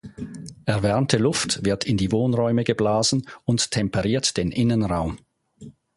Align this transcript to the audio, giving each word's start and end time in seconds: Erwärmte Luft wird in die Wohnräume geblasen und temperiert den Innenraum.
Erwärmte 0.65 1.19
Luft 1.19 1.63
wird 1.63 1.83
in 1.83 1.95
die 1.95 2.11
Wohnräume 2.11 2.63
geblasen 2.63 3.21
und 3.45 3.69
temperiert 3.69 4.35
den 4.35 4.51
Innenraum. 4.51 5.19